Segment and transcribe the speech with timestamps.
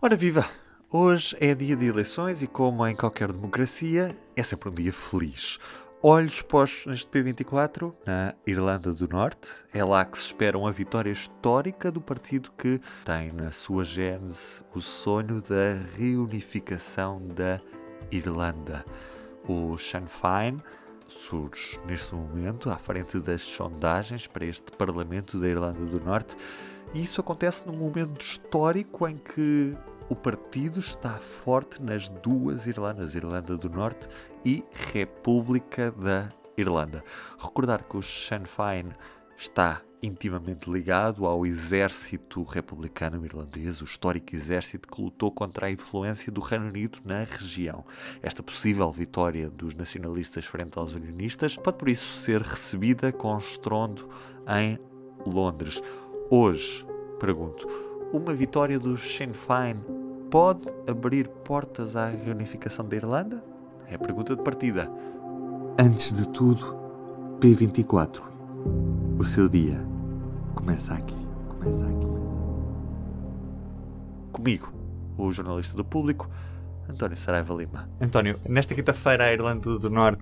[0.00, 0.44] Ora viva!
[0.90, 5.58] Hoje é dia de eleições e, como em qualquer democracia, é sempre um dia feliz.
[6.02, 11.10] Olhos postos neste P24, na Irlanda do Norte, é lá que se espera uma vitória
[11.10, 17.58] histórica do partido que tem na sua gênese o sonho da reunificação da
[18.12, 18.84] Irlanda.
[19.48, 20.58] O Sinn Féin
[21.08, 26.36] surge neste momento à frente das sondagens para este Parlamento da Irlanda do Norte
[26.94, 29.76] e isso acontece num momento histórico em que
[30.08, 34.08] o partido está forte nas duas Irlandas, Irlanda do Norte
[34.44, 37.02] e República da Irlanda.
[37.38, 38.90] Recordar que o Sinn Féin
[39.36, 46.30] está intimamente ligado ao exército republicano irlandês, o histórico exército que lutou contra a influência
[46.30, 47.84] do Reino Unido na região.
[48.22, 54.08] Esta possível vitória dos nacionalistas frente aos unionistas pode por isso ser recebida com estrondo
[54.48, 54.78] em
[55.26, 55.82] Londres.
[56.28, 56.84] Hoje,
[57.20, 57.68] pergunto,
[58.12, 59.76] uma vitória do Sinn Féin
[60.28, 63.44] pode abrir portas à reunificação da Irlanda?
[63.86, 64.90] É a pergunta de partida.
[65.78, 66.76] Antes de tudo,
[67.38, 68.22] P24.
[69.16, 69.78] O seu dia
[70.56, 71.14] começa aqui.
[71.48, 72.06] Começa aqui.
[74.32, 74.72] Comigo,
[75.16, 76.28] o jornalista do público,
[76.90, 77.88] António Saraiva Lima.
[78.00, 80.15] António, nesta quinta-feira a Irlanda do Norte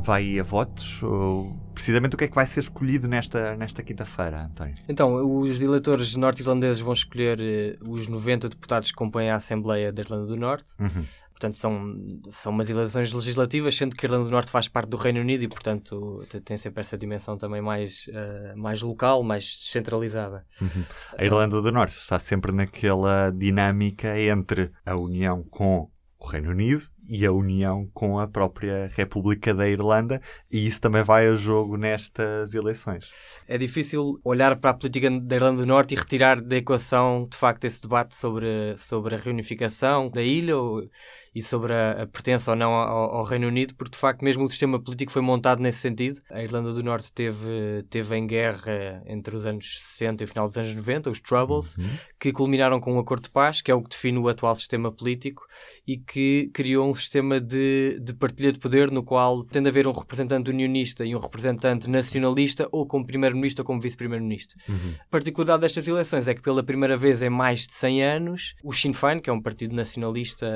[0.00, 1.02] vai a votos?
[1.02, 4.74] Ou precisamente o que é que vai ser escolhido nesta, nesta quinta-feira, António?
[4.88, 10.02] Então, os eleitores norte-irlandeses vão escolher uh, os 90 deputados que compõem a Assembleia da
[10.02, 10.74] Irlanda do Norte.
[10.78, 11.04] Uhum.
[11.30, 11.94] Portanto, são,
[12.28, 15.42] são umas eleições legislativas, sendo que a Irlanda do Norte faz parte do Reino Unido
[15.42, 20.44] e, portanto, tem sempre essa dimensão também mais, uh, mais local, mais descentralizada.
[20.60, 20.84] Uhum.
[21.16, 26.82] A Irlanda do Norte está sempre naquela dinâmica entre a união com o Reino Unido
[27.10, 31.76] e a união com a própria República da Irlanda, e isso também vai a jogo
[31.76, 33.10] nestas eleições.
[33.48, 37.36] É difícil olhar para a política da Irlanda do Norte e retirar da equação, de
[37.36, 40.88] facto, esse debate sobre, sobre a reunificação da ilha ou,
[41.34, 44.44] e sobre a, a pertença ou não ao, ao, Reino Unido, porque de facto mesmo
[44.44, 46.20] o sistema político foi montado nesse sentido.
[46.30, 50.46] A Irlanda do Norte teve, teve em guerra entre os anos 60 e o final
[50.46, 51.88] dos anos 90, os Troubles, uhum.
[52.18, 54.90] que culminaram com um acordo de paz, que é o que define o atual sistema
[54.90, 55.46] político
[55.86, 59.86] e que criou um sistema de, de partilha de poder no qual tem de haver
[59.86, 64.58] um representante unionista e um representante nacionalista, ou como primeiro-ministro ou como vice-primeiro-ministro.
[64.68, 64.94] Uhum.
[65.00, 68.72] A particularidade destas eleições é que pela primeira vez em mais de 100 anos, o
[68.72, 70.46] Sinn Féin, que é um partido nacionalista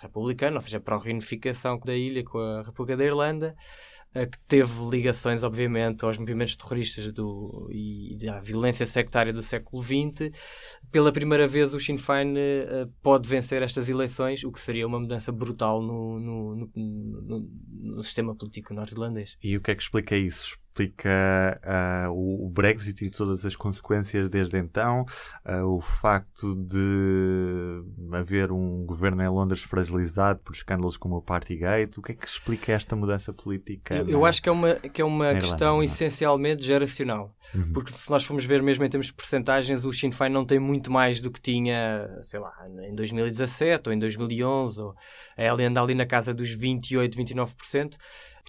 [0.00, 3.50] republicano, ou seja, para a reunificação da ilha com a República da Irlanda,
[4.14, 10.30] que teve ligações, obviamente, aos movimentos terroristas do, e à violência sectária do século XX.
[10.90, 15.00] Pela primeira vez, o Sinn Féin uh, pode vencer estas eleições, o que seria uma
[15.00, 17.50] mudança brutal no, no, no, no,
[17.96, 19.36] no sistema político norte-irlandês.
[19.42, 20.56] E o que é que explica isso?
[20.74, 21.60] Explica
[22.08, 25.06] uh, o Brexit e todas as consequências desde então,
[25.46, 31.98] uh, o facto de haver um governo em Londres fragilizado por escândalos como o Partygate.
[32.00, 33.94] O que é que explica esta mudança política?
[33.94, 37.34] Eu, eu acho que é uma, que é uma questão Irlanda, essencialmente geracional.
[37.54, 37.72] Uhum.
[37.72, 40.58] Porque se nós formos ver mesmo em termos de percentagens, o Sinn Féin não tem
[40.58, 42.52] muito mais do que tinha, sei lá,
[42.82, 44.80] em 2017 ou em 2011.
[44.80, 44.94] Ou,
[45.38, 47.96] ele anda ali na casa dos 28, 29%.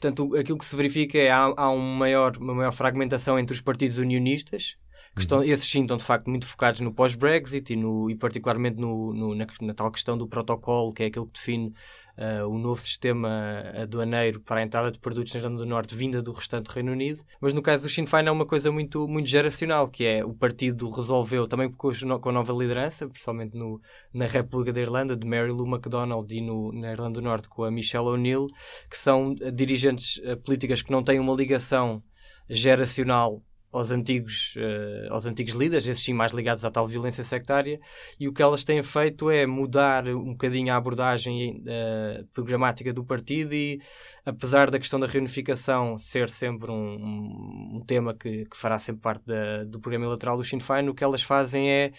[0.05, 3.61] Portanto, aquilo que se verifica é há, há um maior, uma maior fragmentação entre os
[3.61, 4.77] partidos unionistas,
[5.15, 9.13] que estão, esses sim estão de facto muito focados no pós-Brexit e, e particularmente no,
[9.13, 11.73] no na, na, tal questão do protocolo, que é aquilo que define
[12.17, 16.21] uh, o novo sistema aduaneiro para a entrada de produtos na Irlanda do Norte vinda
[16.21, 17.23] do restante Reino Unido.
[17.39, 20.33] Mas no caso do Sinn Féin é uma coisa muito, muito geracional, que é o
[20.33, 21.89] partido resolveu, também com,
[22.19, 23.79] com a nova liderança, principalmente no,
[24.13, 27.63] na República da Irlanda, de Mary Lou MacDonald e no, na Irlanda do Norte com
[27.63, 28.47] a Michelle O'Neill,
[28.89, 32.03] que são dirigentes uh, políticas que não têm uma ligação
[32.49, 33.41] geracional
[33.77, 37.79] aos antigos, uh, aos antigos líderes, esses sim mais ligados à tal violência sectária,
[38.19, 43.03] e o que elas têm feito é mudar um bocadinho a abordagem uh, programática do
[43.03, 43.81] partido e,
[44.25, 49.25] apesar da questão da reunificação ser sempre um, um tema que, que, fará sempre parte
[49.25, 51.91] da, do programa eleitoral do Sinn Féin, o que elas fazem é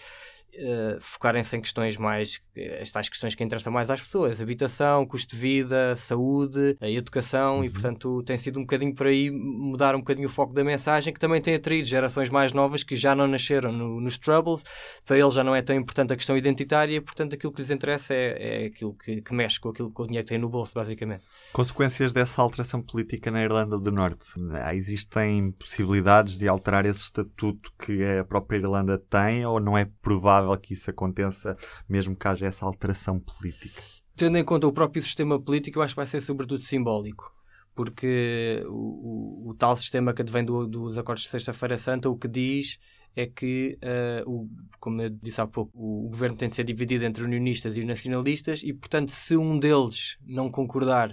[0.55, 2.41] uh, focarem-se em questões mais,
[2.81, 7.57] as tais questões que interessam mais às pessoas, habitação, custo de vida, saúde, a educação,
[7.57, 7.63] uhum.
[7.63, 11.13] e portanto tem sido um bocadinho por aí mudar um bocadinho o foco da mensagem,
[11.13, 14.63] que também tem atraído gerações mais novas que já não nasceram no, nos Troubles,
[15.05, 18.13] para eles já não é tão importante a questão identitária, portanto aquilo que lhes interessa
[18.13, 20.73] é, é aquilo que, que, mexe com aquilo com o dinheiro que tem no bolso,
[20.73, 21.25] basicamente.
[21.53, 24.27] Consequências dessa alteração política na Irlanda do Norte?
[24.73, 30.55] Existem possibilidades de alterar esse estatuto que a própria Irlanda tem ou não é provável
[30.57, 31.55] que isso aconteça,
[31.87, 33.81] mesmo que haja essa alteração política?
[34.15, 37.31] Tendo em conta o próprio sistema político, eu acho que vai ser sobretudo simbólico.
[37.75, 42.17] Porque o, o, o tal sistema que advém do, dos acordos de Sexta-feira Santa o
[42.17, 42.79] que diz
[43.15, 44.49] é que, uh, o,
[44.79, 48.61] como eu disse há pouco, o governo tem de ser dividido entre unionistas e nacionalistas
[48.63, 51.11] e, portanto, se um deles não concordar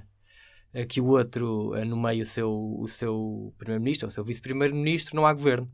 [0.74, 5.16] uh, que o outro uh, nomeie o seu, o seu primeiro-ministro ou o seu vice-primeiro-ministro,
[5.16, 5.66] não há governo.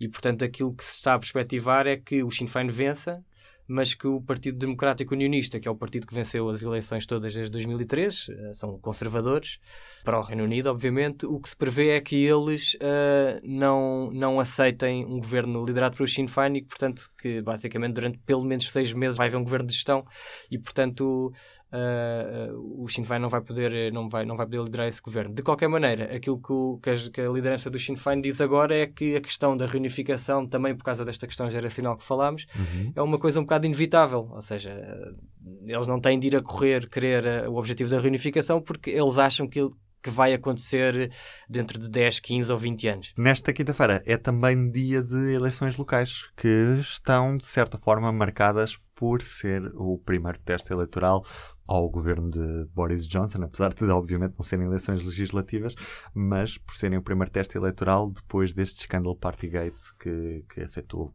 [0.00, 3.24] E, portanto, aquilo que se está a perspectivar é que o Sinn Féin vença
[3.70, 7.32] mas que o Partido Democrático Unionista, que é o partido que venceu as eleições todas
[7.32, 9.60] desde 2003, eh, são conservadores,
[10.04, 14.40] para o Reino Unido, obviamente, o que se prevê é que eles uh, não, não
[14.40, 18.92] aceitem um governo liderado pelo Sinn Féin e, portanto, que basicamente durante pelo menos seis
[18.92, 20.04] meses vai haver um governo de gestão
[20.50, 21.32] e, portanto,
[21.72, 25.34] uh, o Sinn Féin não vai poder não vai não vai poder liderar esse governo.
[25.34, 28.40] De qualquer maneira, aquilo que, o, que, a, que, a, liderança do Sinn Féin diz
[28.40, 32.46] agora é que a questão da reunificação, também por causa desta questão geracional que falámos,
[32.56, 32.92] uhum.
[32.96, 34.28] é uma coisa um bocado inevitável.
[34.30, 34.72] Ou seja,
[35.64, 39.48] eles não têm de ir a correr querer o objetivo da reunificação porque eles acham
[39.48, 39.68] que
[40.02, 41.12] que vai acontecer
[41.48, 43.12] dentro de 10, 15 ou 20 anos.
[43.18, 49.22] Nesta quinta-feira é também dia de eleições locais, que estão, de certa forma, marcadas por
[49.22, 51.24] ser o primeiro teste eleitoral
[51.66, 55.74] ao governo de Boris Johnson, apesar de, obviamente, não serem eleições legislativas,
[56.12, 61.14] mas por serem o primeiro teste eleitoral depois deste escândalo Partygate que, que afetou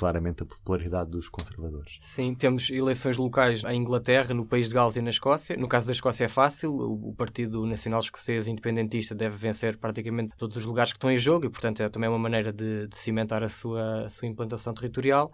[0.00, 1.98] claramente a popularidade dos conservadores.
[2.00, 5.58] Sim, temos eleições locais em Inglaterra, no país de Gales e na Escócia.
[5.58, 10.56] No caso da Escócia é fácil, o Partido Nacional Escocês Independentista deve vencer praticamente todos
[10.56, 13.42] os lugares que estão em jogo e, portanto, é também uma maneira de, de cimentar
[13.42, 15.30] a sua, a sua implantação territorial.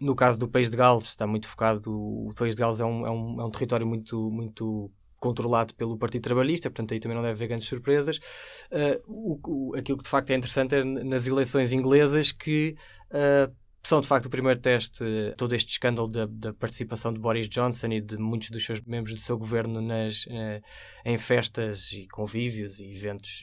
[0.00, 1.92] No caso do país de Gales, está muito focado.
[1.92, 5.98] O país de Gales é um, é um, é um território muito, muito controlado pelo
[5.98, 8.18] Partido Trabalhista, portanto aí também não deve haver grandes surpresas.
[8.70, 12.76] Uh, o, o, aquilo que de facto é interessante é nas eleições inglesas que
[13.10, 13.52] uh,
[13.82, 15.04] são de facto o primeiro teste,
[15.36, 19.14] todo este escândalo da, da, participação de Boris Johnson e de muitos dos seus membros
[19.14, 20.62] do seu governo nas, uh,
[21.04, 23.42] em festas e convívios e eventos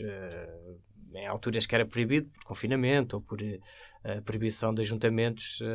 [1.15, 5.65] em alturas que era proibido por confinamento ou por uh, proibição de ajuntamentos uh,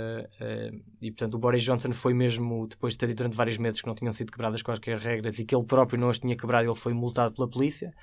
[0.43, 3.81] uh, e portanto o Boris Johnson foi mesmo depois de ter dito durante vários meses
[3.81, 6.69] que não tinham sido quebradas quaisquer regras e que ele próprio não as tinha quebrado
[6.69, 7.95] ele foi multado pela polícia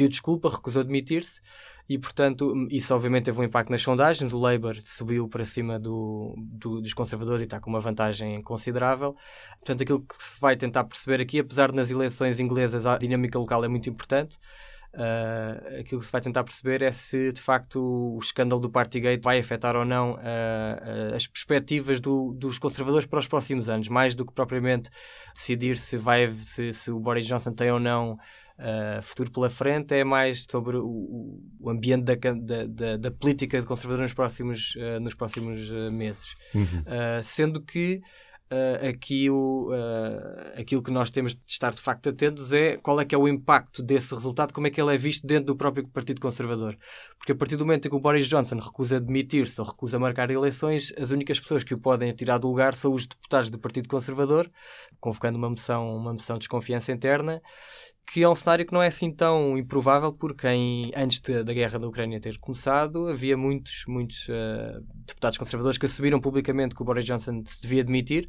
[0.00, 1.40] pediu desculpa, recusou admitir-se
[1.88, 4.32] e portanto isso obviamente teve um impacto nas sondagens.
[4.32, 9.16] O Labour subiu para cima do, do, dos conservadores e está com uma vantagem considerável.
[9.58, 13.38] Portanto aquilo que se vai tentar perceber aqui apesar de nas eleições inglesas a dinâmica
[13.38, 14.38] local é muito importante
[14.92, 19.22] Uh, aquilo que se vai tentar perceber é se de facto o escândalo do Partygate
[19.22, 23.86] vai afetar ou não uh, uh, as perspectivas do, dos conservadores para os próximos anos,
[23.88, 24.90] mais do que propriamente
[25.32, 28.18] decidir se, vai, se, se o Boris Johnson tem ou não
[29.02, 33.64] futuro pela frente, é mais sobre o, o ambiente da, da, da, da, política de
[33.64, 36.34] conservador nos próximos, nos próximos meses.
[36.54, 36.84] Uhum.
[37.22, 38.02] sendo que
[38.52, 43.00] Uh, aqui o, uh, aquilo que nós temos de estar de facto atentos é qual
[43.00, 45.56] é que é o impacto desse resultado, como é que ele é visto dentro do
[45.56, 46.76] próprio Partido Conservador.
[47.16, 50.32] Porque a partir do momento em que o Boris Johnson recusa admitir-se ou recusa marcar
[50.32, 53.88] eleições, as únicas pessoas que o podem tirar do lugar são os deputados do Partido
[53.88, 54.50] Conservador,
[54.98, 57.40] convocando uma moção, uma moção de desconfiança interna,
[58.12, 61.52] que é um cenário que não é assim tão improvável, porque em, antes de, da
[61.52, 66.82] guerra da Ucrânia ter começado, havia muitos, muitos uh, deputados conservadores que assumiram publicamente que
[66.82, 68.28] o Boris Johnson se devia admitir,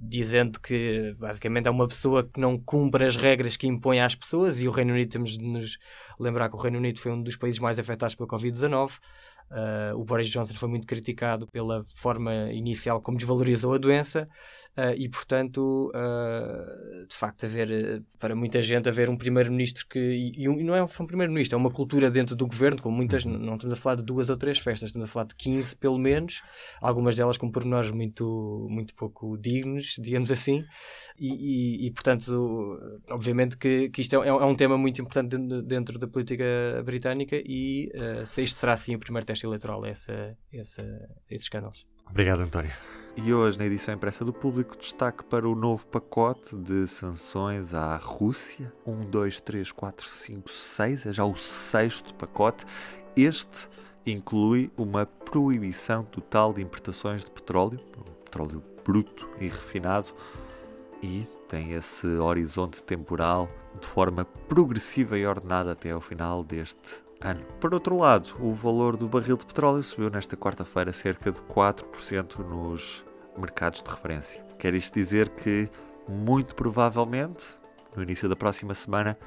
[0.00, 4.60] dizendo que basicamente é uma pessoa que não cumpre as regras que impõe às pessoas,
[4.60, 5.78] e o Reino Unido, temos de nos
[6.18, 8.98] lembrar que o Reino Unido foi um dos países mais afetados pela Covid-19.
[9.50, 14.28] Uh, o Boris Johnson foi muito criticado pela forma inicial como desvalorizou a doença
[14.78, 20.30] uh, e, portanto, uh, de facto, haver para muita gente haver um primeiro-ministro que e,
[20.36, 23.24] e, e, não é só um primeiro-ministro, é uma cultura dentro do governo, com muitas,
[23.24, 23.38] uhum.
[23.38, 25.98] não estamos a falar de duas ou três festas, estamos a falar de 15 pelo
[25.98, 26.42] menos,
[26.80, 30.64] algumas delas com pormenores muito, muito pouco dignos, digamos assim,
[31.18, 32.78] e, e portanto,
[33.10, 36.44] obviamente que, que isto é, é, um tema muito importante dentro, dentro da política
[36.84, 37.90] britânica e
[38.24, 40.82] se este será assim o primeiro teste eleitoral essa, essa,
[41.28, 41.86] esses escândalos.
[42.08, 42.72] Obrigado, António.
[43.16, 47.96] E hoje, na edição impressa do Público, destaque para o novo pacote de sanções à
[47.96, 48.72] Rússia.
[48.86, 52.64] 1, 2, 3, 4, 5, 6, é já o sexto pacote.
[53.16, 53.68] Este
[54.06, 57.78] inclui uma proibição total de importações de petróleo,
[58.24, 60.08] petróleo bruto e refinado,
[61.02, 63.48] e tem esse horizonte temporal
[63.80, 67.44] de forma progressiva e ordenada até ao final deste ano.
[67.60, 72.38] Por outro lado, o valor do barril de petróleo subiu nesta quarta-feira cerca de 4%
[72.38, 73.04] nos
[73.38, 74.44] mercados de referência.
[74.58, 75.68] Quer isto dizer que,
[76.08, 77.44] muito provavelmente,
[77.94, 79.18] no início da próxima semana,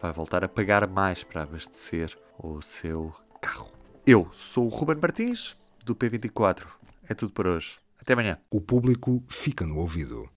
[0.00, 3.72] vai voltar a pagar mais para abastecer o seu carro.
[4.06, 6.66] Eu sou o Ruben Martins, do P24.
[7.08, 7.78] É tudo por hoje.
[8.00, 8.38] Até amanhã.
[8.50, 10.28] O público fica no ouvido.